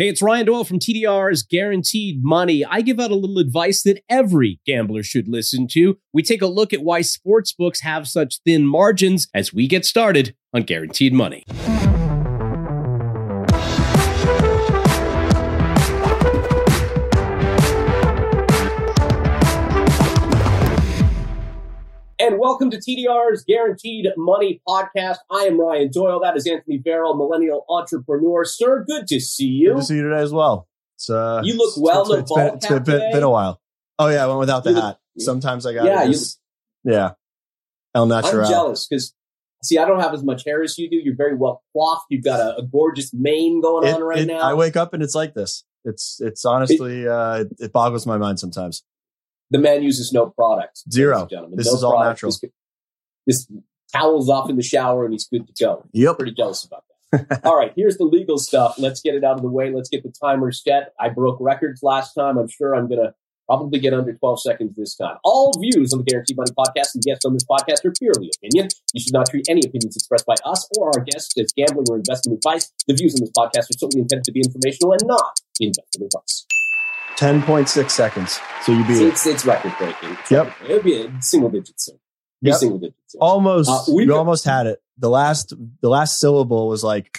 [0.00, 2.64] Hey, it's Ryan Doyle from TDR's Guaranteed Money.
[2.64, 5.98] I give out a little advice that every gambler should listen to.
[6.12, 10.36] We take a look at why sportsbooks have such thin margins as we get started
[10.54, 11.42] on Guaranteed Money.
[22.48, 25.18] Welcome to TDR's Guaranteed Money Podcast.
[25.30, 26.18] I am Ryan Doyle.
[26.18, 28.42] That is Anthony Varrell, millennial entrepreneur.
[28.46, 29.74] Sir, good to see you.
[29.74, 30.66] Good to see you today as well.
[30.96, 32.10] It's, uh, you look well.
[32.10, 33.60] It's, it's, been, it's been, been, been, a while.
[33.98, 34.98] Oh yeah, I went without the hat.
[35.18, 36.40] Sometimes I got yeah, just,
[36.84, 37.10] you, yeah.
[37.94, 38.46] El natural.
[38.46, 39.14] I'm jealous because
[39.62, 40.96] see, I don't have as much hair as you do.
[40.96, 42.06] You're very well coiffed.
[42.08, 44.38] You've got a, a gorgeous mane going it, on right it, now.
[44.38, 45.64] I wake up and it's like this.
[45.84, 48.84] It's it's honestly it, uh, it, boggles my mind sometimes.
[49.50, 50.82] The man uses no product.
[50.90, 51.26] Zero.
[51.26, 51.56] Gentlemen.
[51.56, 52.32] This no is all natural.
[52.32, 52.44] Just,
[53.26, 53.46] this
[53.92, 55.84] towels off in the shower and he's good to go.
[55.92, 56.18] Yep.
[56.18, 56.88] Pretty jealous about that.
[57.44, 58.74] All right, here's the legal stuff.
[58.78, 59.72] Let's get it out of the way.
[59.72, 60.92] Let's get the timer set.
[61.00, 62.36] I broke records last time.
[62.36, 63.14] I'm sure I'm going to
[63.46, 65.16] probably get under 12 seconds this time.
[65.24, 68.68] All views on the Guaranteed Money podcast and guests on this podcast are purely opinion.
[68.92, 71.96] You should not treat any opinions expressed by us or our guests as gambling or
[71.96, 72.70] investment advice.
[72.86, 76.46] The views on this podcast are solely intended to be informational and not investment advice.
[77.18, 78.38] 10.6 seconds.
[78.62, 80.16] So you beat it's, it's record breaking.
[80.30, 80.54] Yep.
[80.64, 81.98] It'll be a single digit soon.
[82.42, 82.54] Yep.
[82.56, 83.16] Single digits.
[83.20, 83.68] Almost.
[83.68, 84.80] Uh, you almost had it.
[84.98, 87.18] The last the last syllable was like,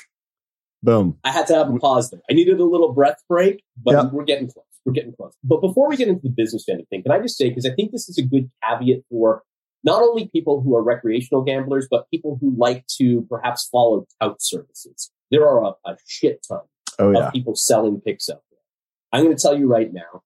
[0.81, 1.17] boom.
[1.25, 2.21] I had to have a pause there.
[2.29, 4.13] I needed a little breath break, but yep.
[4.13, 4.65] we're getting close.
[4.85, 5.33] We're getting close.
[5.43, 7.65] But before we get into the business end of things, can I just say because
[7.65, 9.43] I think this is a good caveat for
[9.83, 14.41] not only people who are recreational gamblers, but people who like to perhaps follow tout
[14.41, 15.11] services.
[15.29, 16.61] There are a, a shit ton
[16.99, 17.27] oh, yeah.
[17.27, 18.39] of people selling picks there.
[19.11, 20.23] I'm going to tell you right now,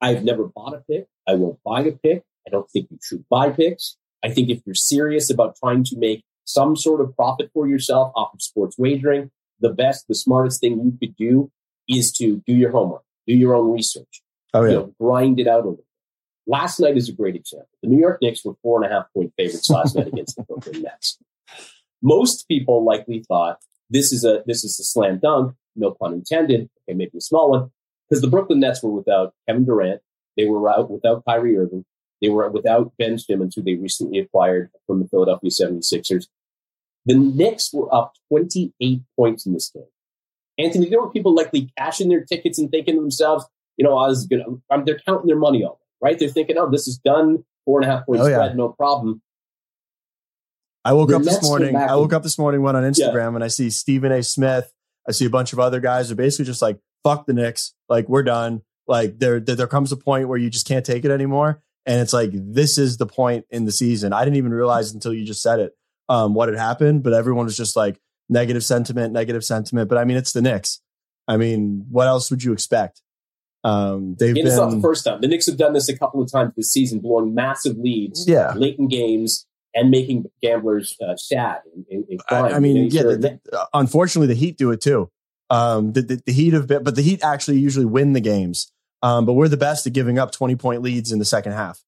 [0.00, 1.06] I've never bought a pick.
[1.26, 2.24] I won't buy a pick.
[2.46, 3.96] I don't think you should buy picks.
[4.24, 8.12] I think if you're serious about trying to make some sort of profit for yourself
[8.16, 11.50] off of sports wagering, the best, the smartest thing you could do
[11.88, 14.22] is to do your homework, do your own research,
[14.54, 14.70] oh, yeah.
[14.70, 15.84] You know, grind it out a little.
[16.46, 17.68] Last night is a great example.
[17.82, 20.42] The New York Knicks were four and a half point favorites last night against the
[20.42, 21.18] Brooklyn Nets.
[22.02, 26.68] Most people likely thought this is a this is a slam dunk, no pun intended.
[26.88, 27.70] Okay, maybe a small one,
[28.12, 30.02] because the Brooklyn Nets were without Kevin Durant,
[30.36, 31.86] they were out without Kyrie Irving,
[32.20, 36.26] they were without Ben Simmons, who they recently acquired from the Philadelphia 76ers.
[37.06, 39.86] The Knicks were up 28 points in this game.
[40.58, 43.46] Anthony, there were people likely cashing their tickets and thinking to themselves,
[43.78, 46.18] you know, I was going to, they're counting their money all right?
[46.18, 48.56] They're thinking, oh, this is done, four and a half point oh, spread, yeah.
[48.56, 49.22] no problem.
[50.84, 51.76] I woke the up Mets this morning.
[51.76, 53.34] I woke up this morning, went on Instagram, yeah.
[53.36, 54.22] and I see Stephen A.
[54.22, 54.70] Smith.
[55.08, 57.74] I see a bunch of other guys are basically just like, fuck the Knicks.
[57.88, 58.62] Like, we're done.
[58.86, 61.62] Like, there, there, comes a point where you just can't take it anymore.
[61.86, 64.12] And it's like, this is the point in the season.
[64.12, 65.72] I didn't even realize until you just said it,
[66.08, 69.88] um, what had happened, but everyone was just like negative sentiment, negative sentiment.
[69.88, 70.80] But I mean, it's the Knicks.
[71.26, 73.02] I mean, what else would you expect?
[73.64, 75.20] Um, they've and been, not the first time.
[75.20, 78.52] The Knicks have done this a couple of times this season, blowing massive leads, yeah.
[78.54, 83.02] late in games, and making gamblers uh, sad and, and I, I, mean, yeah.
[83.02, 85.10] The, the, unfortunately, the Heat do it too.
[85.52, 88.72] Um, the, the, the Heat have been, but the Heat actually usually win the games.
[89.02, 91.82] Um, but we're the best at giving up 20 point leads in the second half.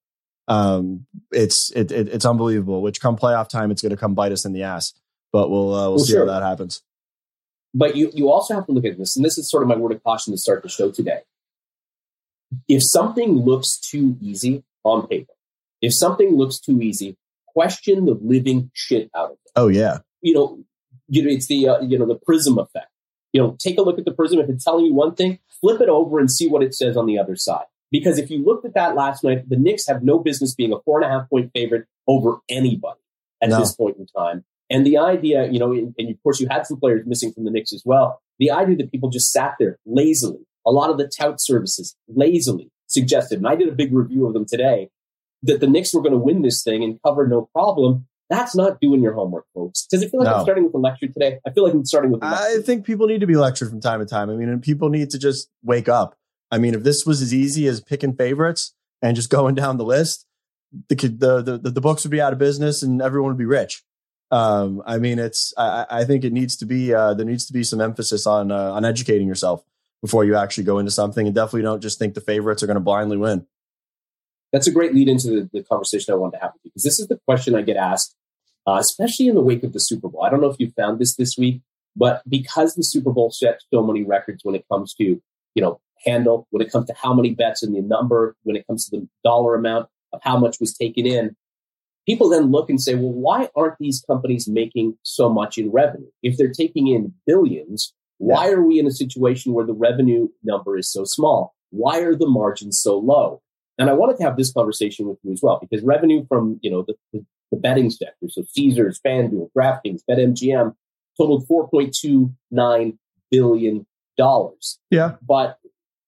[0.49, 4.33] Um, it's, it, it, it's unbelievable, which come playoff time, it's going to come bite
[4.33, 4.93] us in the ass,
[5.33, 6.27] but we'll, uh, we'll, well, see sure.
[6.27, 6.83] how that happens.
[7.73, 9.77] But you, you also have to look at this, and this is sort of my
[9.77, 11.21] word of caution to start the show today.
[12.69, 15.33] If something looks too easy on paper,
[15.81, 19.53] if something looks too easy, question the living shit out of it.
[19.57, 19.99] Oh yeah.
[20.21, 20.65] You know,
[21.09, 22.89] you know, it's the, uh, you know, the prism effect.
[23.35, 24.39] You know, take a look at the prism.
[24.39, 27.05] If it's telling you one thing, flip it over and see what it says on
[27.05, 27.67] the other side.
[27.91, 30.81] Because if you looked at that last night, the Knicks have no business being a
[30.85, 33.01] four and a half point favorite over anybody
[33.43, 33.59] at no.
[33.59, 34.45] this point in time.
[34.71, 37.45] And the idea, you know, and, and of course you had some players missing from
[37.45, 38.23] the Knicks as well.
[38.39, 42.71] The idea that people just sat there lazily, a lot of the tout services lazily
[42.87, 44.91] suggested, and I did a big review of them today,
[45.43, 48.07] that the Knicks were going to win this thing and cover no problem.
[48.35, 49.87] That's not doing your homework, folks.
[49.87, 50.39] Does it feel like no.
[50.39, 51.39] I'm starting with a lecture today?
[51.47, 52.25] I feel like I'm starting with.
[52.25, 54.29] I think people need to be lectured from time to time.
[54.29, 56.17] I mean, and people need to just wake up.
[56.51, 59.85] I mean, if this was as easy as picking favorites and just going down the
[59.85, 60.27] list,
[60.89, 63.85] the the the, the books would be out of business and everyone would be rich.
[64.33, 67.53] Um, I mean, it's I, I think it needs to be uh, there needs to
[67.53, 69.63] be some emphasis on uh, on educating yourself
[70.03, 72.75] before you actually go into something, and definitely don't just think the favorites are going
[72.75, 73.47] to blindly win.
[74.53, 76.83] That's a great lead into the, the conversation I wanted to have with you because
[76.83, 78.17] this is the question I get asked
[78.67, 80.25] uh, especially in the wake of the Super Bowl.
[80.25, 81.63] I don't know if you found this this week,
[81.97, 85.81] but because the Super Bowl set so many records when it comes to, you know,
[86.05, 88.97] handle, when it comes to how many bets and the number, when it comes to
[88.99, 91.37] the dollar amount of how much was taken in,
[92.07, 96.11] people then look and say, well, why aren't these companies making so much in revenue?
[96.23, 100.79] If they're taking in billions, Why are we in a situation where the revenue number
[100.79, 101.55] is so small?
[101.71, 103.43] Why are the margins so low?
[103.79, 106.71] And I wanted to have this conversation with you as well, because revenue from, you
[106.71, 110.75] know, the, the, the betting sector, so Caesars, FanDuel, DraftKings, BetMGM,
[111.17, 112.99] totaled $4.29
[113.31, 113.87] billion.
[114.91, 115.13] Yeah.
[115.27, 115.59] But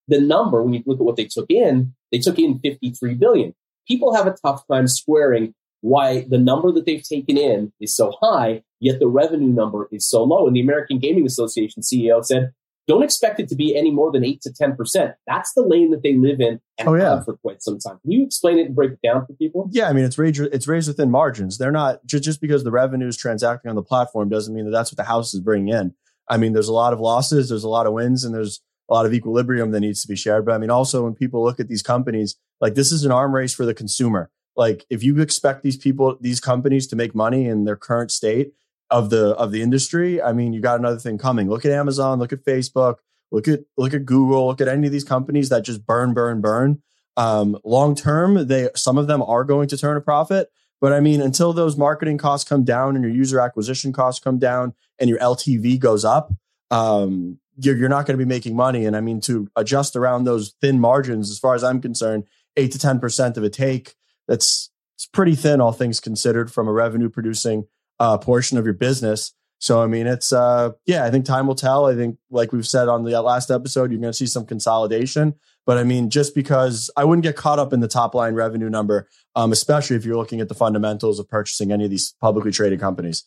[0.07, 3.53] the number, when you look at what they took in, they took in 53 billion.
[3.87, 8.13] People have a tough time squaring why the number that they've taken in is so
[8.21, 10.47] high, yet the revenue number is so low.
[10.47, 12.51] And the American Gaming Association CEO said,
[12.87, 15.13] don't expect it to be any more than eight to 10%.
[15.27, 17.15] That's the lane that they live in and oh, yeah.
[17.15, 17.99] have for quite some time.
[18.01, 19.69] Can you explain it and break it down for people?
[19.71, 19.89] Yeah.
[19.89, 21.57] I mean, it's raised, it's raised within margins.
[21.57, 24.71] They're not just, just because the revenue is transacting on the platform doesn't mean that
[24.71, 25.93] that's what the house is bringing in.
[26.29, 28.93] I mean, there's a lot of losses, there's a lot of wins, and there's a
[28.93, 30.45] lot of equilibrium that needs to be shared.
[30.45, 33.35] But I mean, also when people look at these companies, like this is an arm
[33.35, 34.29] race for the consumer.
[34.55, 38.53] Like if you expect these people, these companies to make money in their current state
[38.89, 41.49] of the of the industry, I mean, you got another thing coming.
[41.49, 42.97] Look at Amazon, look at Facebook,
[43.31, 46.41] look at look at Google, look at any of these companies that just burn, burn,
[46.41, 46.81] burn.
[47.17, 50.49] Um, long term, they some of them are going to turn a profit.
[50.79, 54.37] But I mean, until those marketing costs come down and your user acquisition costs come
[54.37, 56.31] down and your LTV goes up,
[56.69, 58.85] um, you're, you're not going to be making money.
[58.85, 62.25] And I mean, to adjust around those thin margins, as far as I'm concerned,
[62.55, 63.95] eight to 10% of a take,
[64.27, 67.67] that's it's pretty thin, all things considered, from a revenue producing
[67.99, 69.33] uh, portion of your business.
[69.59, 71.87] So, I mean, it's, uh, yeah, I think time will tell.
[71.87, 75.33] I think, like we've said on the last episode, you're going to see some consolidation.
[75.65, 78.69] But I mean, just because I wouldn't get caught up in the top line revenue
[78.69, 82.51] number, um, especially if you're looking at the fundamentals of purchasing any of these publicly
[82.51, 83.25] traded companies.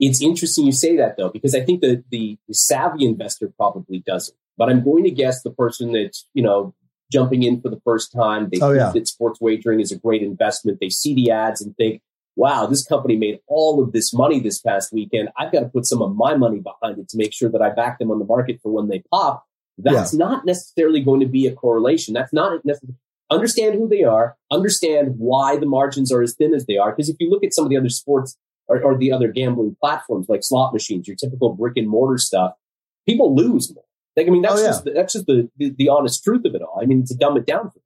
[0.00, 3.98] It's interesting you say that though, because I think the, the, the savvy investor probably
[4.06, 4.36] doesn't.
[4.56, 6.74] But I'm going to guess the person that's, you know,
[7.12, 8.92] jumping in for the first time, they oh, think yeah.
[8.94, 10.78] that sports wagering is a great investment.
[10.80, 12.00] They see the ads and think,
[12.38, 15.28] wow, this company made all of this money this past weekend.
[15.36, 17.70] I've got to put some of my money behind it to make sure that I
[17.70, 19.44] back them on the market for when they pop.
[19.76, 20.18] That's yeah.
[20.18, 22.14] not necessarily going to be a correlation.
[22.14, 22.96] That's not necessarily.
[23.30, 26.92] Understand who they are, understand why the margins are as thin as they are.
[26.92, 28.38] Because if you look at some of the other sports
[28.68, 32.54] or, or the other gambling platforms like slot machines, your typical brick and mortar stuff,
[33.06, 33.84] people lose more.
[34.16, 34.66] Like, I mean, that's oh, yeah.
[34.68, 36.80] just the, that's just the, the, the honest truth of it all.
[36.80, 37.80] I mean, to dumb it down for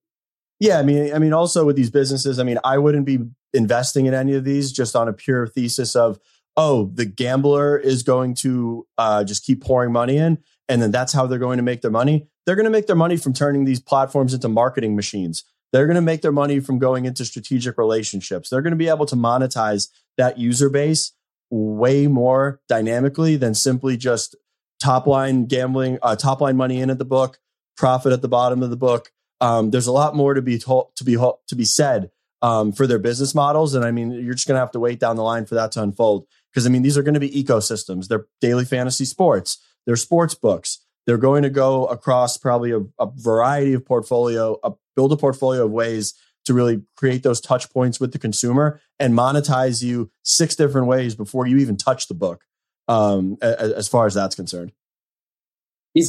[0.62, 3.18] Yeah, I mean, I mean, also with these businesses, I mean, I wouldn't be
[3.52, 6.20] investing in any of these just on a pure thesis of,
[6.56, 10.38] oh, the gambler is going to uh, just keep pouring money in,
[10.68, 12.28] and then that's how they're going to make their money.
[12.46, 15.42] They're going to make their money from turning these platforms into marketing machines.
[15.72, 18.48] They're going to make their money from going into strategic relationships.
[18.48, 21.10] They're going to be able to monetize that user base
[21.50, 24.36] way more dynamically than simply just
[24.80, 27.40] top line gambling, uh, top line money in at the book,
[27.76, 29.10] profit at the bottom of the book.
[29.42, 32.10] Um, there's a lot more to be told, to be to be said
[32.42, 35.00] um, for their business models, and I mean, you're just going to have to wait
[35.00, 36.26] down the line for that to unfold.
[36.50, 38.06] Because I mean, these are going to be ecosystems.
[38.06, 39.58] They're daily fantasy sports.
[39.84, 40.78] They're sports books.
[41.06, 45.64] They're going to go across probably a, a variety of portfolio, a, build a portfolio
[45.64, 50.54] of ways to really create those touch points with the consumer and monetize you six
[50.54, 52.44] different ways before you even touch the book.
[52.88, 54.72] Um, as, as far as that's concerned,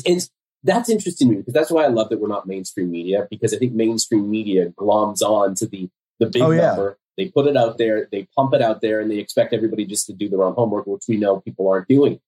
[0.05, 0.29] is
[0.63, 3.53] that's interesting to me because that's why I love that we're not mainstream media because
[3.53, 5.89] I think mainstream media gloms on to the
[6.19, 6.67] the big oh, yeah.
[6.67, 6.97] number.
[7.17, 10.07] They put it out there, they pump it out there, and they expect everybody just
[10.07, 12.19] to do their own homework, which we know people aren't doing.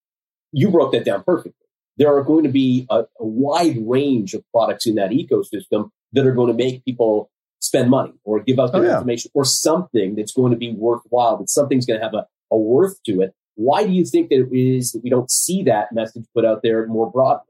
[0.51, 1.53] You broke that down perfectly.
[1.97, 6.27] There are going to be a, a wide range of products in that ecosystem that
[6.27, 7.31] are going to make people
[7.61, 8.95] spend money or give out oh, their oh, yeah.
[8.95, 12.57] information or something that's going to be worthwhile, that something's going to have a, a
[12.57, 13.33] worth to it.
[13.55, 16.61] Why do you think that it is that we don't see that message put out
[16.61, 17.47] there more broadly?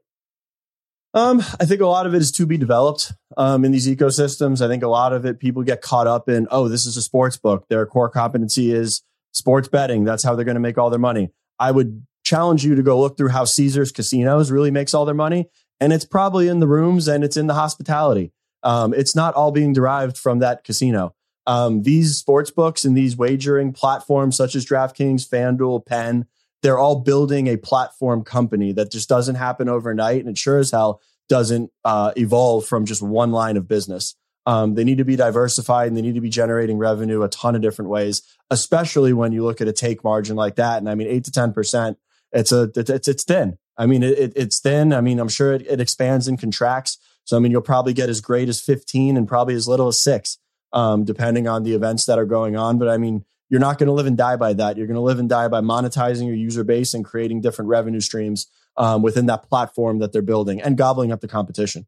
[1.15, 4.63] Um, I think a lot of it is to be developed um, in these ecosystems.
[4.63, 7.01] I think a lot of it, people get caught up in, oh, this is a
[7.01, 7.65] sports book.
[7.69, 10.03] Their core competency is sports betting.
[10.03, 11.31] That's how they're going to make all their money.
[11.57, 15.15] I would challenge you to go look through how Caesars Casinos really makes all their
[15.15, 15.47] money.
[15.79, 18.33] And it's probably in the rooms and it's in the hospitality.
[18.63, 21.15] Um, it's not all being derived from that casino.
[21.47, 26.25] Um, these sports books and these wagering platforms such as DraftKings, FanDuel, Penn,
[26.65, 30.19] they're all building a platform company that just doesn't happen overnight.
[30.19, 34.15] And it sure as hell doesn't uh, evolve from just one line of business.
[34.47, 37.55] Um, they need to be diversified and they need to be generating revenue a ton
[37.55, 40.79] of different ways, especially when you look at a take margin like that.
[40.79, 41.95] And I mean, eight to 10%,
[42.31, 43.57] it's a, it's, it's thin.
[43.77, 44.93] I mean, it, it's thin.
[44.93, 48.07] I mean, I'm sure it, it expands and contracts so, I mean, you'll probably get
[48.07, 50.37] as great as 15 and probably as little as six,
[50.71, 52.77] um, depending on the events that are going on.
[52.77, 54.77] But I mean, you're not going to live and die by that.
[54.77, 57.99] You're going to live and die by monetizing your user base and creating different revenue
[57.99, 58.47] streams
[58.77, 61.85] um, within that platform that they're building and gobbling up the competition.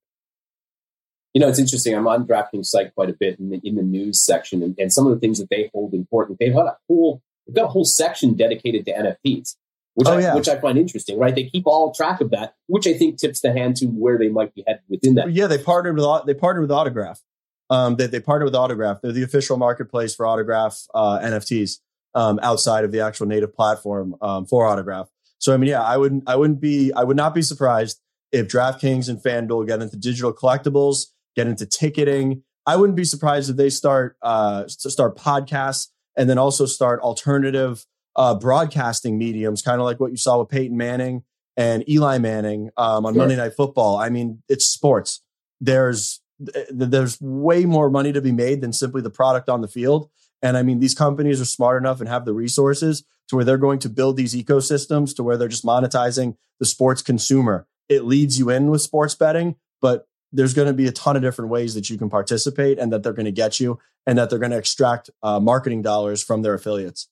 [1.34, 1.96] You know, it's interesting.
[1.96, 4.92] I'm on DraftKings site quite a bit in the, in the news section, and, and
[4.92, 6.40] some of the things that they hold important.
[6.40, 9.56] They've got a whole they've got a whole section dedicated to NFTs.
[9.94, 10.36] which, oh, I, yeah.
[10.36, 11.36] which I find interesting, right?
[11.36, 14.30] They keep all track of that, which I think tips the hand to where they
[14.30, 15.32] might be headed within that.
[15.32, 17.22] Yeah, they partnered with they partnered with Autograph.
[17.70, 19.02] Um, they, they partnered with Autograph.
[19.02, 21.80] They're the official marketplace for Autograph uh, NFTs
[22.16, 25.10] um, outside of the actual native platform um, for Autograph.
[25.40, 28.00] So I mean, yeah, I wouldn't I wouldn't be I would not be surprised
[28.32, 32.44] if DraftKings and FanDuel get into digital collectibles, get into ticketing.
[32.66, 37.86] I wouldn't be surprised if they start uh, start podcasts and then also start alternative
[38.16, 41.24] uh, broadcasting mediums, kind of like what you saw with Peyton Manning
[41.56, 43.98] and Eli Manning um, on Monday Night Football.
[43.98, 45.22] I mean, it's sports.
[45.62, 50.10] There's there's way more money to be made than simply the product on the field.
[50.42, 53.58] And I mean, these companies are smart enough and have the resources to where they're
[53.58, 57.68] going to build these ecosystems to where they're just monetizing the sports consumer.
[57.90, 61.22] It leads you in with sports betting, but there's going to be a ton of
[61.22, 64.30] different ways that you can participate and that they're going to get you and that
[64.30, 67.08] they're going to extract uh, marketing dollars from their affiliates.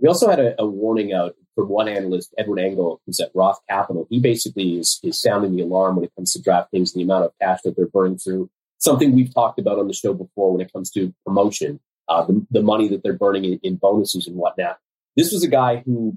[0.00, 3.58] We also had a, a, warning out from one analyst, Edward Engel, who's at Roth
[3.68, 4.06] Capital.
[4.08, 7.24] He basically is, is sounding the alarm when it comes to DraftKings and the amount
[7.24, 8.50] of cash that they're burning through.
[8.78, 12.46] Something we've talked about on the show before when it comes to promotion, uh, the,
[12.50, 14.78] the, money that they're burning in, in, bonuses and whatnot.
[15.16, 16.16] This was a guy who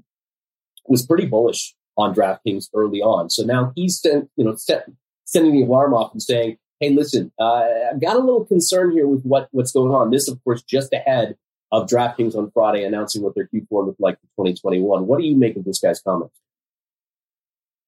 [0.86, 3.30] was pretty bullish on DraftKings early on.
[3.30, 4.86] So now he's sent, you know, set,
[5.24, 9.08] sending the alarm off and saying, "Hey, listen, uh, I've got a little concern here
[9.08, 11.36] with what what's going on." This, of course, just ahead
[11.72, 15.06] of DraftKings on Friday announcing what their Q4 looked like for 2021.
[15.06, 16.34] What do you make of this guy's comments?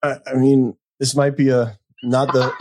[0.03, 2.53] I, I mean, this might be a not the.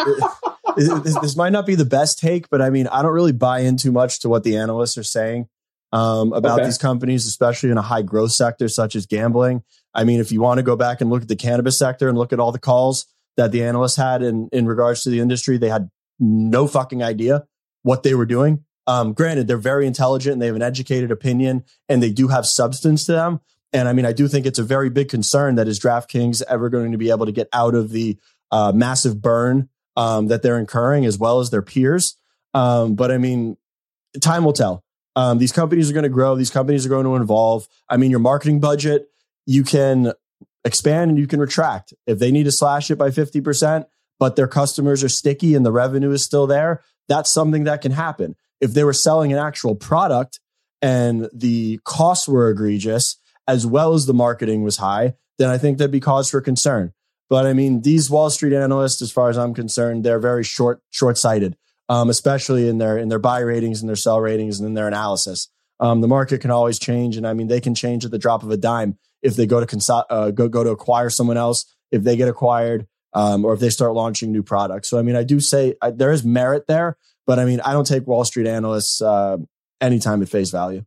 [0.78, 3.60] this, this, might not be the best take, but I mean, I don't really buy
[3.60, 5.48] in too much to what the analysts are saying
[5.92, 6.68] um, about okay.
[6.68, 9.64] these companies, especially in a high growth sector such as gambling.
[9.94, 12.18] I mean, if you want to go back and look at the cannabis sector and
[12.18, 13.06] look at all the calls
[13.38, 17.46] that the analysts had in, in regards to the industry, they had no fucking idea
[17.84, 18.64] what they were doing.
[18.88, 22.46] Um, granted, they're very intelligent and they have an educated opinion and they do have
[22.46, 23.42] substance to them.
[23.74, 26.70] And I mean, I do think it's a very big concern that is DraftKings ever
[26.70, 28.18] going to be able to get out of the
[28.52, 32.18] uh, massive burn um, that they're incurring as well as their peers.
[32.54, 33.58] Um, but I mean,
[34.20, 34.84] time will tell.
[35.16, 36.36] Um, these companies are going to grow.
[36.36, 37.68] These companies are going to evolve.
[37.90, 39.10] I mean, your marketing budget,
[39.46, 40.14] you can
[40.64, 41.94] expand and you can retract.
[42.08, 43.86] If they need to slash it by 50%,
[44.20, 47.92] but their customers are sticky and the revenue is still there, that's something that can
[47.92, 50.40] happen if they were selling an actual product
[50.82, 55.78] and the costs were egregious as well as the marketing was high, then I think
[55.78, 56.94] there'd be cause for concern.
[57.30, 60.82] But I mean, these Wall Street analysts, as far as I'm concerned, they're very short
[60.90, 61.58] short sighted,
[61.90, 64.88] um, especially in their in their buy ratings and their sell ratings and in their
[64.88, 65.48] analysis.
[65.80, 68.44] Um, the market can always change, and I mean, they can change at the drop
[68.44, 71.74] of a dime if they go to conso- uh, go go to acquire someone else,
[71.92, 74.90] if they get acquired, um, or if they start launching new products.
[74.90, 77.74] So I mean, I do say I, there is merit there, but I mean, I
[77.74, 79.38] don't take Wall Street analysts uh,
[79.80, 80.86] anytime at face value.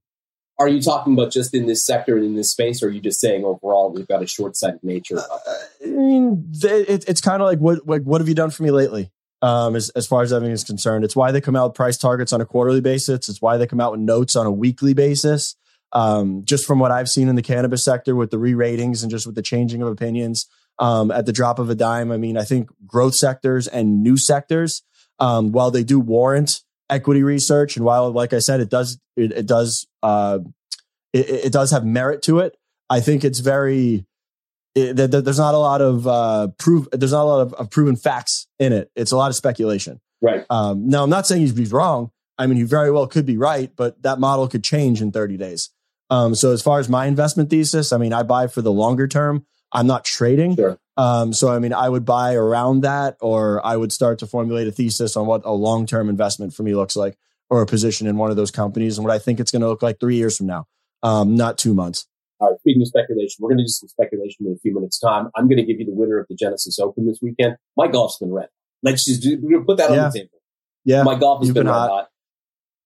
[0.59, 3.01] Are you talking about just in this sector and in this space, or are you
[3.01, 5.19] just saying overall we've got a short sighted nature?
[5.19, 5.39] Uh,
[5.83, 8.71] I mean, it, it's kind of like what, like what have you done for me
[8.71, 9.11] lately?
[9.43, 11.99] Um, as, as far as everything is concerned, it's why they come out with price
[11.99, 13.29] targets on a quarterly basis.
[13.29, 15.57] It's why they come out with notes on a weekly basis.
[15.93, 19.11] Um, just from what I've seen in the cannabis sector with the re ratings and
[19.11, 20.47] just with the changing of opinions
[20.79, 22.11] um, at the drop of a dime.
[22.11, 24.83] I mean, I think growth sectors and new sectors
[25.19, 29.33] um, while they do warrant equity research, and while, like I said, it does it,
[29.33, 30.41] it does uh,
[31.13, 32.57] it, it, does have merit to it.
[32.91, 34.07] I think it's very
[34.75, 36.89] it, there's not a lot of uh, proof.
[36.93, 38.91] There's not a lot of, of, proven facts in it.
[38.97, 40.01] It's a lot of speculation.
[40.21, 40.45] Right.
[40.51, 42.11] Um, now, I'm not saying he's, he's wrong.
[42.39, 45.37] I mean, he very well could be right, but that model could change in 30
[45.37, 45.71] days.
[46.11, 49.07] Um, so as far as my investment thesis, I mean, I buy for the longer
[49.07, 49.47] term.
[49.75, 50.55] I'm not trading.
[50.57, 50.79] Sure.
[50.97, 54.69] Um, so, I mean, I would buy around that, or I would start to formulate
[54.69, 57.19] a thesis on what a long term investment for me looks like,
[57.51, 59.69] or a position in one of those companies, and what I think it's going to
[59.69, 60.67] look like three years from now,
[61.03, 62.07] um, not two months.
[62.39, 64.99] All right, speaking of speculation, we're going to do some speculation in a few minutes'
[64.99, 65.31] time.
[65.37, 67.57] I'm going to give you the winner of the Genesis Open this weekend.
[67.77, 68.49] My golf's been red.
[68.83, 70.05] Let's just do, we're going to put that yeah.
[70.05, 70.39] on the table.
[70.85, 71.91] Yeah, my golf has been, been hot.
[71.91, 72.09] hot.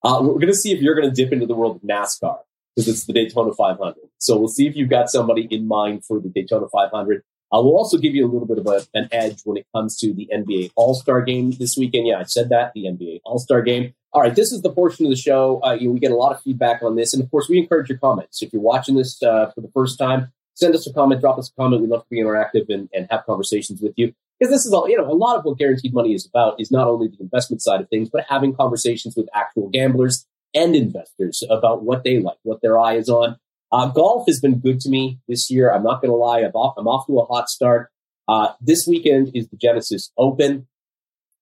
[0.03, 2.39] Uh, we're going to see if you're going to dip into the world of NASCAR
[2.79, 3.97] because it's the Daytona 500.
[4.19, 7.25] So we'll see if you've got somebody in mind for the Daytona 500.
[7.53, 9.99] I will also give you a little bit of a, an edge when it comes
[9.99, 12.07] to the NBA All Star game this weekend.
[12.07, 13.95] Yeah, I said that the NBA All Star game.
[14.13, 15.61] All right, this is the portion of the show.
[15.65, 17.59] Uh, you know, we get a lot of feedback on this, and of course, we
[17.59, 18.43] encourage your comments.
[18.43, 21.51] If you're watching this uh, for the first time, send us a comment, drop us
[21.51, 21.83] a comment.
[21.83, 24.89] We'd love to be interactive and, and have conversations with you because this is all
[24.89, 25.11] you know.
[25.11, 27.89] A lot of what guaranteed money is about is not only the investment side of
[27.89, 30.27] things, but having conversations with actual gamblers
[30.59, 33.37] and investors about what they like, what their eye is on.
[33.71, 35.71] Uh, golf has been good to me this year.
[35.71, 36.41] I'm not going to lie.
[36.41, 37.91] I'm off, I'm off to a hot start.
[38.27, 40.67] Uh, this weekend is the Genesis Open.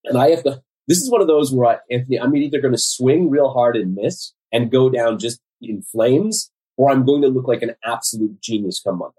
[0.04, 2.75] And I have to, this is one of those where I, Anthony, I'm either going
[2.75, 7.23] to swing real hard and miss and go down just in flames, or I'm going
[7.23, 9.14] to look like an absolute genius come Monday.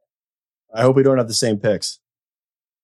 [0.74, 2.00] I hope we don't have the same picks.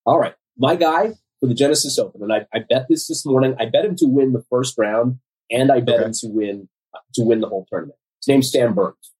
[0.05, 0.35] All right.
[0.57, 3.55] My guy for the Genesis Open, and I, I bet this this morning.
[3.59, 5.19] I bet him to win the first round,
[5.51, 6.05] and I bet okay.
[6.05, 6.69] him to win
[7.15, 7.97] to win the whole tournament.
[8.21, 9.11] His name's Sam Burns.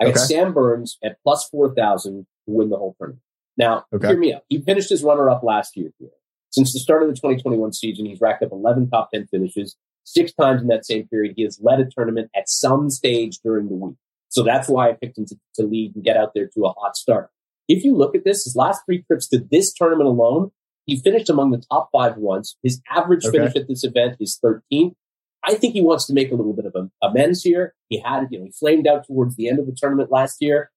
[0.00, 0.20] I got okay.
[0.20, 3.22] Sam Burns at plus four thousand to win the whole tournament.
[3.56, 4.08] Now, okay.
[4.08, 4.42] hear me out.
[4.48, 6.10] He finished his runner up last year here.
[6.50, 9.76] Since the start of the 2021 season, he's racked up 11 top 10 finishes.
[10.04, 13.68] Six times in that same period, he has led a tournament at some stage during
[13.68, 13.96] the week.
[14.30, 16.72] So that's why I picked him to, to lead and get out there to a
[16.72, 17.30] hot start.
[17.68, 20.50] If you look at this, his last three trips to this tournament alone,
[20.86, 22.56] he finished among the top five once.
[22.62, 23.38] His average okay.
[23.38, 24.94] finish at this event is 13th.
[25.44, 27.74] I think he wants to make a little bit of amends here.
[27.88, 30.70] He had, you know, he flamed out towards the end of the tournament last year.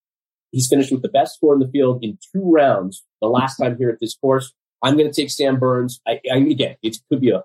[0.52, 3.76] He's finished with the best score in the field in two rounds the last time
[3.78, 4.54] here at this course.
[4.84, 6.00] I'm going to take Sam Burns.
[6.08, 7.44] I, I, again, it could be a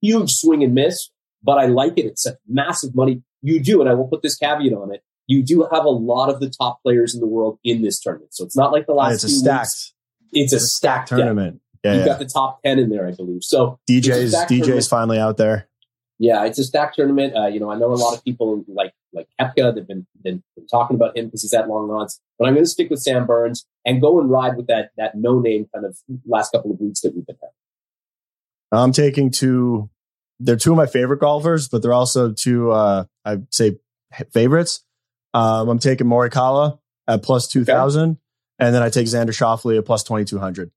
[0.00, 1.10] huge swing and miss,
[1.42, 2.06] but I like it.
[2.06, 3.22] It's a massive money.
[3.42, 5.02] You do, and I will put this caveat on it.
[5.26, 8.34] You do have a lot of the top players in the world in this tournament,
[8.34, 9.22] so it's not like the last.
[9.22, 9.92] It's a stacked.
[10.32, 10.52] Weeks.
[10.52, 11.60] It's, a stacked tournament.
[11.84, 12.06] Yeah, You've yeah.
[12.06, 13.42] got the top ten in there, I believe.
[13.42, 14.86] So DJ's DJ's tournament.
[14.86, 15.67] finally out there.
[16.18, 17.36] Yeah, it's a stack tournament.
[17.36, 19.74] Uh, you know, I know a lot of people like like Koepka.
[19.74, 22.20] They've been, been, been talking about him because he's at long odds.
[22.38, 25.14] But I'm going to stick with Sam Burns and go and ride with that that
[25.14, 25.96] no name kind of
[26.26, 27.52] last couple of weeks that we've been having.
[28.72, 29.90] I'm taking two.
[30.40, 32.72] They're two of my favorite golfers, but they're also two.
[32.72, 33.78] Uh, I'd say
[34.32, 34.84] favorites.
[35.34, 38.18] Um, I'm taking Morikawa at plus two thousand, okay.
[38.58, 40.72] and then I take Xander Schauffele at plus twenty two hundred.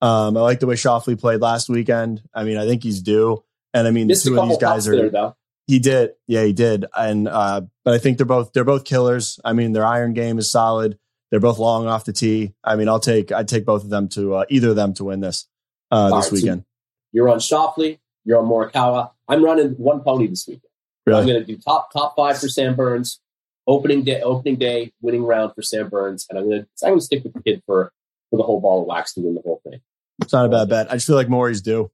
[0.00, 2.22] Um, I like the way Schauffele played last weekend.
[2.32, 3.42] I mean, I think he's due.
[3.74, 5.10] And I mean, the two of these guys are.
[5.10, 5.34] There,
[5.66, 9.40] he did, yeah, he did, and uh, but I think they're both they're both killers.
[9.44, 10.98] I mean, their iron game is solid.
[11.30, 12.54] They're both long off the tee.
[12.62, 15.04] I mean, I'll take I'd take both of them to uh, either of them to
[15.04, 15.46] win this
[15.90, 16.60] uh, this right, weekend.
[16.60, 16.66] So
[17.12, 17.98] you're on Schauffele.
[18.24, 19.10] You're on Morikawa.
[19.26, 20.70] I'm running one pony this weekend.
[21.06, 21.20] Really?
[21.20, 23.20] I'm going to do top top five for Sam Burns.
[23.66, 27.00] Opening day, opening day, winning round for Sam Burns, and I'm going to I'm going
[27.00, 27.90] to stick with the kid for
[28.30, 29.80] for the whole ball of wax to win the whole thing.
[30.20, 30.90] It's not a bad bet.
[30.90, 31.90] I just feel like Maury's due.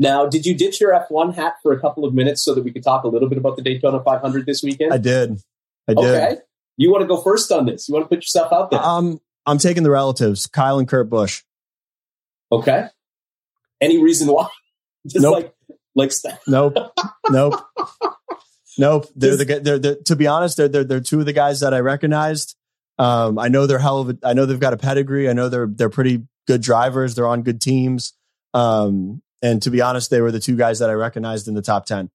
[0.00, 2.72] Now, did you ditch your F1 hat for a couple of minutes so that we
[2.72, 4.94] could talk a little bit about the Daytona 500 this weekend?
[4.94, 5.42] I did.
[5.86, 6.04] I did.
[6.04, 6.36] Okay.
[6.78, 7.86] You want to go first on this?
[7.86, 8.80] You want to put yourself out there?
[8.80, 11.42] Um, I'm taking the relatives, Kyle and Kurt Busch.
[12.50, 12.86] Okay.
[13.78, 14.48] Any reason why?
[15.06, 15.34] Just nope.
[15.34, 15.54] like,
[15.94, 16.12] like,
[16.46, 16.76] nope,
[17.30, 17.54] nope,
[18.78, 19.06] nope.
[19.14, 21.74] They're the they're, they're to be honest, they're, they're they're two of the guys that
[21.74, 22.54] I recognized.
[22.98, 25.28] Um, I know they're hell of a, I know they've got a pedigree.
[25.28, 27.14] I know they're they're pretty good drivers.
[27.14, 28.12] They're on good teams.
[28.52, 31.62] Um, and to be honest, they were the two guys that I recognized in the
[31.62, 32.10] top 10.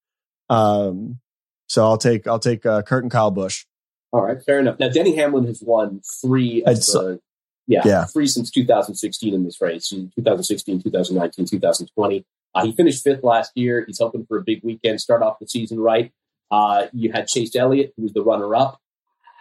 [0.50, 1.20] Um,
[1.68, 3.66] so I'll take, I'll take uh, Kurt and Kyle Busch.
[4.12, 4.42] All right.
[4.44, 4.80] Fair enough.
[4.80, 7.20] Now, Denny Hamlin has won three of the,
[7.68, 12.26] yeah, yeah, three since 2016 in this race, 2016, 2019, 2020.
[12.54, 13.84] Uh, he finished fifth last year.
[13.86, 16.12] He's hoping for a big weekend, start off the season right.
[16.52, 18.80] Uh, you had Chase Elliott, who was the runner up.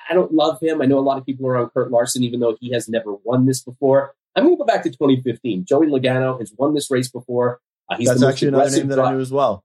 [0.08, 0.82] I don't love him.
[0.82, 3.14] I know a lot of people are on Kurt Larson, even though he has never
[3.24, 4.14] won this before.
[4.36, 5.64] I'm going to go back to 2015.
[5.64, 7.60] Joey Logano has won this race before.
[7.90, 9.64] Uh, he's That's actually another name that I knew as well.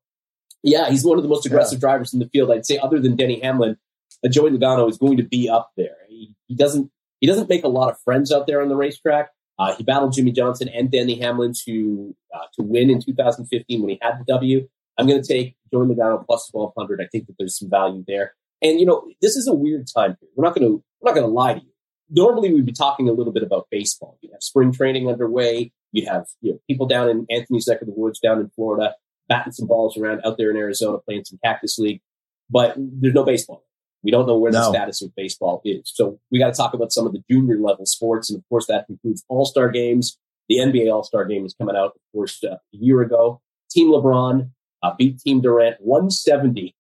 [0.64, 1.88] Yeah, he's one of the most aggressive yeah.
[1.88, 2.52] drivers in the field.
[2.52, 3.78] I'd say, other than Denny Hamlin,
[4.26, 5.96] uh, Joey Logano is going to be up there.
[6.10, 9.30] He, he, doesn't he doesn't make a lot of friends out there on the racetrack.
[9.58, 13.90] Uh, he battled Jimmie Johnson and Denny Hamlin to uh, to win in 2015 when
[13.90, 14.68] he had the W.
[14.98, 17.02] I'm going to take Joey Logano plus 1200.
[17.02, 18.34] I think that there's some value there.
[18.62, 20.34] And you know, this is a weird time period.
[20.36, 21.72] We're not going to we're not going to lie to you.
[22.10, 24.18] Normally, we'd be talking a little bit about baseball.
[24.22, 25.72] You have spring training underway.
[25.92, 28.96] You'd have you know, people down in Anthony's neck of the woods down in Florida
[29.28, 32.02] batting some balls around out there in Arizona playing some Cactus League.
[32.50, 33.64] But there's no baseball.
[34.02, 34.60] We don't know where no.
[34.60, 35.92] the status of baseball is.
[35.94, 38.30] So we got to talk about some of the junior level sports.
[38.30, 40.18] And of course, that includes all star games.
[40.50, 43.40] The NBA All Star game is coming out, of course, uh, a year ago.
[43.70, 44.50] Team LeBron
[44.82, 46.76] uh, beat Team Durant 170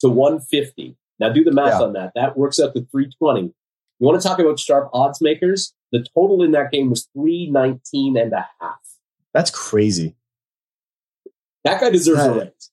[0.00, 0.96] to 150.
[1.20, 1.82] Now do the math yeah.
[1.82, 2.12] on that.
[2.16, 3.54] That works out to 320.
[3.98, 5.72] You want to talk about sharp odds makers?
[5.92, 8.80] The total in that game was 319 and a half.
[9.32, 10.16] That's crazy.
[11.64, 12.70] That guy deserves that, a raise.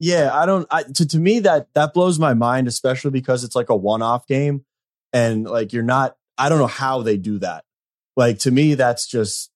[0.00, 0.66] Yeah, I don't.
[0.70, 4.02] I, to to me that that blows my mind, especially because it's like a one
[4.02, 4.64] off game,
[5.12, 6.16] and like you're not.
[6.36, 7.64] I don't know how they do that.
[8.16, 9.50] Like to me, that's just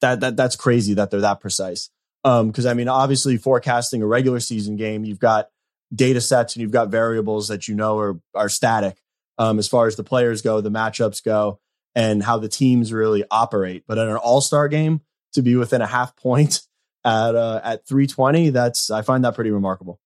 [0.00, 1.90] that that that's crazy that they're that precise.
[2.22, 5.48] Um, because I mean, obviously, forecasting a regular season game, you've got
[5.94, 8.98] data sets and you've got variables that you know are are static.
[9.38, 11.60] Um, as far as the players go, the matchups go
[11.94, 13.84] and how the teams really operate.
[13.86, 15.00] But in an all star game,
[15.32, 16.62] to be within a half point
[17.04, 20.00] at uh, at 320, that's I find that pretty remarkable.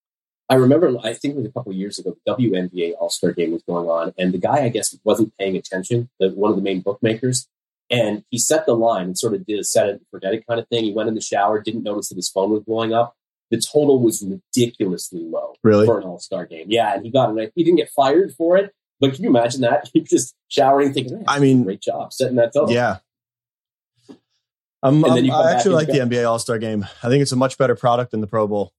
[0.49, 3.53] I remember, I think it was a couple years ago, the WNBA All Star Game
[3.53, 6.11] was going on, and the guy, I guess, wasn't paying attention.
[6.21, 7.49] The, one of the main bookmakers,
[7.91, 10.47] and he set the line and sort of did a set it and forget it
[10.47, 10.85] kind of thing.
[10.85, 13.17] He went in the shower, didn't notice that his phone was blowing up.
[13.51, 15.87] The total was ridiculously low really?
[15.87, 16.67] for an All Star game.
[16.69, 17.53] Yeah, and he got it.
[17.55, 19.91] He didn't get fired for it, But can you imagine that?
[19.95, 22.71] You're just showering, thinking, I mean, great job setting that tone.
[22.71, 22.99] Yeah.
[24.83, 26.87] Um, I actually like the NBA All Star game.
[27.03, 28.73] I think it's a much better product than the Pro Bowl.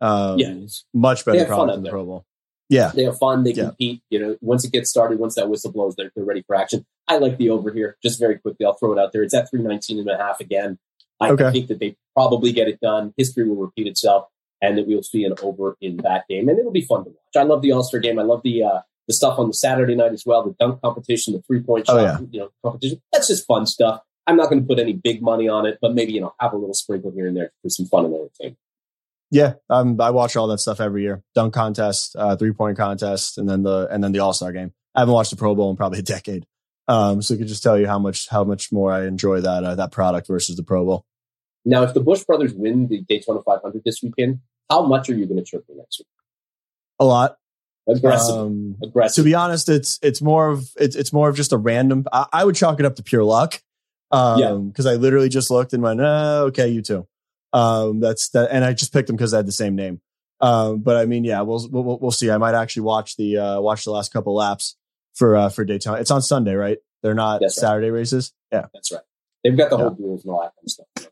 [0.00, 0.54] Um, yeah,
[0.94, 2.24] much better product than the Pro Bowl.
[2.70, 3.44] Yeah, they have fun.
[3.44, 4.00] They compete.
[4.08, 6.86] You know, once it gets started, once that whistle blows, they're, they're ready for action.
[7.06, 7.98] I like the over here.
[8.02, 9.22] Just very quickly, I'll throw it out there.
[9.22, 10.78] It's at 319 and a half again.
[11.20, 11.52] I okay.
[11.52, 13.12] think that they probably get it done.
[13.18, 14.28] History will repeat itself,
[14.62, 17.36] and that we'll see an over in that game, and it'll be fun to watch.
[17.36, 18.18] I love the All Star game.
[18.18, 18.80] I love the uh,
[19.12, 20.42] the stuff on the Saturday night as well.
[20.42, 22.26] The dunk competition, the three point oh, shot, oh, yeah.
[22.30, 23.02] you know, competition.
[23.12, 24.00] That's just fun stuff.
[24.26, 26.52] I'm not going to put any big money on it, but maybe you know have
[26.52, 28.58] a little sprinkle here and there for some fun and entertainment.
[29.30, 31.22] Yeah, um, I watch all that stuff every year.
[31.34, 34.72] Dunk contest, uh, three point contest, and then the and then the All Star game.
[34.94, 36.46] I haven't watched the Pro Bowl in probably a decade,
[36.88, 39.64] um, so I could just tell you how much how much more I enjoy that
[39.64, 41.06] uh, that product versus the Pro Bowl.
[41.64, 45.26] Now, if the Busch brothers win the Daytona 500 this weekend, how much are you
[45.26, 46.08] going to chirp for next week?
[46.98, 47.36] A lot.
[47.88, 48.34] Aggressive.
[48.34, 49.22] Um, Aggressive.
[49.22, 52.06] To be honest, it's it's more of it's it's more of just a random.
[52.12, 53.60] I, I would chalk it up to pure luck.
[54.10, 54.52] Um, yeah.
[54.52, 57.08] Because I literally just looked and went, oh, okay, you too.
[57.52, 60.00] Um, that's that, and I just picked them because they had the same name.
[60.40, 62.30] Um, but I mean, yeah, we'll, we'll we'll see.
[62.30, 64.76] I might actually watch the uh, watch the last couple laps
[65.14, 65.98] for uh, for Daytona.
[65.98, 66.78] It's on Sunday, right?
[67.02, 67.98] They're not that's Saturday right.
[67.98, 68.32] races.
[68.50, 69.02] Yeah, that's right.
[69.44, 69.82] They've got the yeah.
[69.82, 71.11] whole duels and all that kind of stuff.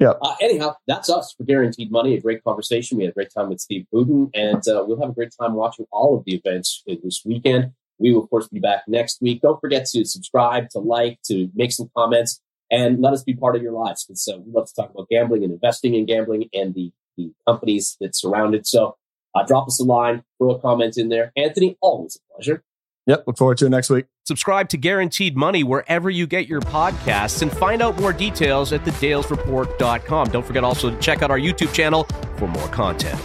[0.00, 0.14] Yeah.
[0.20, 2.14] Uh, anyhow, that's us for guaranteed money.
[2.14, 2.98] A great conversation.
[2.98, 5.54] We had a great time with Steve Buden, and uh, we'll have a great time
[5.54, 7.72] watching all of the events this weekend.
[7.98, 9.40] We will, of course, be back next week.
[9.40, 13.54] Don't forget to subscribe, to like, to make some comments and let us be part
[13.54, 14.04] of your lives.
[14.04, 17.32] Because uh, we love to talk about gambling and investing in gambling and the, the
[17.46, 18.66] companies that surround it.
[18.66, 18.96] So
[19.34, 21.32] uh, drop us a line, throw a comment in there.
[21.36, 22.64] Anthony, always a pleasure.
[23.06, 23.24] Yep.
[23.26, 24.06] Look forward to it next week.
[24.24, 28.84] Subscribe to Guaranteed Money wherever you get your podcasts and find out more details at
[28.84, 30.30] thedalesreport.com.
[30.30, 32.04] Don't forget also to check out our YouTube channel
[32.36, 33.20] for more content.